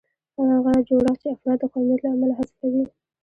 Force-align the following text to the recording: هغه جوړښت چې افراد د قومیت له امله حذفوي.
هغه 0.53 0.73
جوړښت 0.87 1.19
چې 1.21 1.27
افراد 1.33 1.57
د 1.61 1.63
قومیت 1.73 1.99
له 2.03 2.09
امله 2.13 2.33
حذفوي. 2.39 2.85